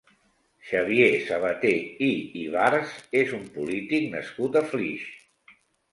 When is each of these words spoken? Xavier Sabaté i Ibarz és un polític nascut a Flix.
Xavier 0.69 1.09
Sabaté 1.27 1.73
i 2.07 2.09
Ibarz 2.45 2.97
és 3.23 3.35
un 3.41 3.47
polític 3.59 4.11
nascut 4.19 4.59
a 4.63 4.69
Flix. 4.73 5.07